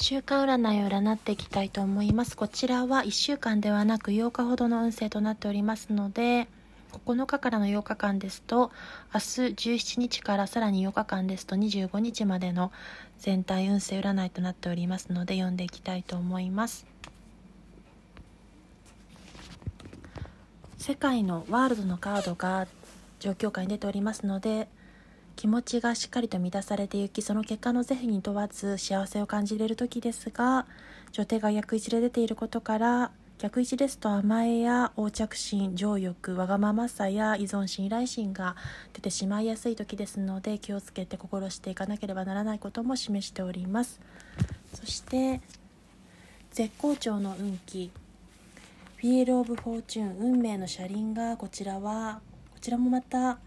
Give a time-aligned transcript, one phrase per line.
[0.00, 2.36] 週間占いを占っていきたいと思います。
[2.36, 6.46] こちらは1週間ではなく8日ほどの運勢となっておりますので、
[7.06, 8.70] 9日からの8日間ですと、
[9.12, 9.26] 明日
[9.76, 12.70] 17日からさらに8日間ですと25日までの
[13.18, 16.86] 全体運勢占いとなっておりますので、読んでいきたいと思います。
[20.78, 22.66] 世界のワールドのカードが
[23.18, 24.68] 状況下に出ておりますので、
[25.38, 30.66] 気持ちがしっかりと満たされていきその結果の是非に問わず幸せを感じれる時ですが
[31.12, 38.56] 女帝が逆位置で出ていることから逆位置ですと甘えや横着心情欲わがままさや依存心依頼心が
[38.92, 44.00] 出てしまいやすい時ですので気をつけて心していかなければならないことも示しております。
[44.74, 45.40] そして
[46.50, 47.92] 絶好調の運気。
[48.96, 52.20] Wheel of Fortune 運命の車輪がこちらは
[52.52, 53.38] こちらもまた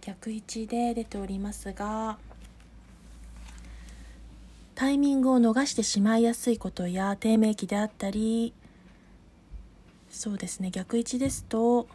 [0.00, 2.18] 逆位置で出ておりますが
[4.74, 8.54] タイミングを逃してしまいやすいことや低迷期であったり
[10.10, 11.88] そうですね逆位置ですと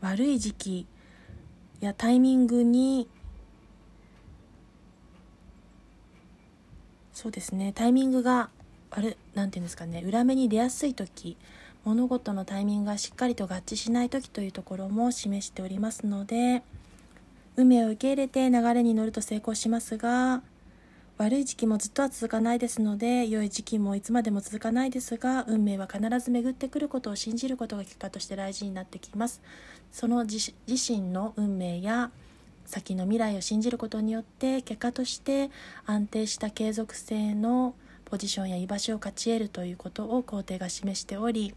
[0.00, 0.86] 悪い時期
[1.80, 3.08] やタイミングに
[7.12, 8.50] そうですねタイミングが
[8.90, 11.36] あれなんていうんですかね裏目に出やすい時
[11.86, 16.64] 物事のタイミングがしっかりと合致しない時というところも示しておりますので
[17.54, 20.42] 運命を受け入れて流れに乗ると成功しますが
[21.16, 29.40] 悪い時期もずっとは続かないですので良い時期もいつまでも続かないですが運命は必ず巡ってくることを信じることが結果として大事になってきます。
[29.92, 32.10] その自身の運命や
[32.66, 35.50] 先の未来を信じることによって結果として
[35.86, 41.54] 安定した継続性のポジションや居場所を勝ち得るということを皇帝が示しており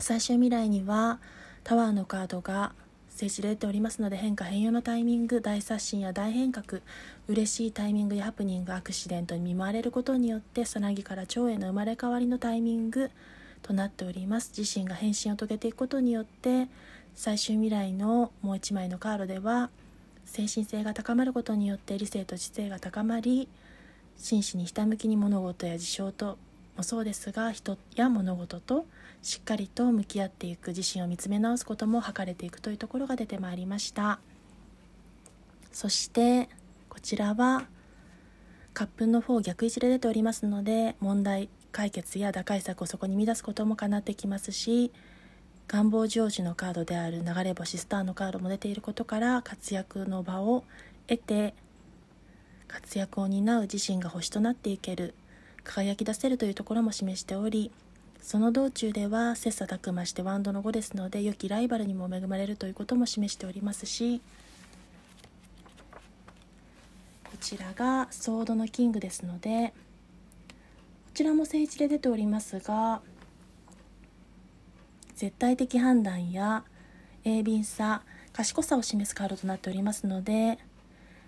[0.00, 1.18] 最終未来には
[1.64, 2.72] タワーのカードが
[3.08, 6.82] 聖地で出ておりますので変化変容のタイミング大刷新や大変革
[7.26, 13.10] 嬉しいタイミングやハプニングアクシデントに見舞われることによってさなぎから蝶への生まれ変わりのタイミング
[13.62, 14.52] となっております。
[14.56, 16.68] 自身が変身を遂げていくことによって
[17.16, 19.70] 最終未来のもう一枚のカードでは
[20.24, 23.48] 精神性が高まることによって理性と知性が高まり
[24.16, 26.38] 真摯にひたむきに物事や事象と
[26.78, 28.86] もそうですが人や物事と
[29.20, 34.20] しっかりと向き合っていく自身を見つめ直すことも図れていくというところが出てまいりました。
[35.72, 36.48] そして
[36.88, 37.66] こちらは
[38.74, 44.92] カップの4逆位置で出ておりますので問題解決や打開策をそこに乱すこともかなってきますし
[45.66, 50.64] 願望成就のカードである流れ星スターのカードも出ていることから活躍の場を
[51.06, 51.54] 得て
[52.68, 55.14] 活躍を担う自身が星となっていける。
[55.64, 57.70] 輝き出せるというところも示しており
[58.20, 64.20] その道中では切磋琢磨してワンドの5ですので良きライバルにも恵まれるということも示しておりますし
[67.24, 69.74] こちらがソードのキングですのでこ
[71.14, 73.00] ちらも聖地で出ておりますが
[75.16, 76.64] 絶対的判断や
[77.24, 78.02] 鋭敏さ
[78.32, 80.58] 賢さを示すカードとなっておりますので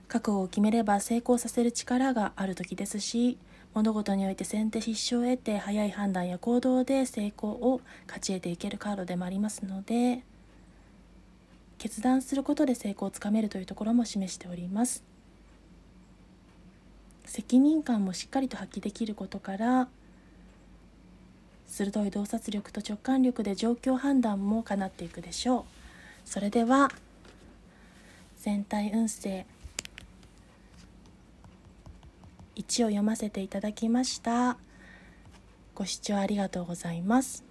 [0.06, 3.38] 覚悟を決めれば成功させる力がある時ですし
[3.75, 10.22] 物事において先手必勝を得て早い判断や行動で成功を勝ち得ていけるカードでもありますので
[11.78, 15.03] 決断することで成功をつかめるというところも示しております。
[17.25, 19.88] 責任感もしっかりと発揮できることから
[21.69, 25.64] 鋭い洞察力と直感力で状況判断もかなっていくでしょう。
[26.25, 26.91] それでは
[28.41, 29.47] 全体運勢
[32.60, 34.59] 1を読ませていただきました。
[35.75, 37.50] ご視聴ありがとうございます。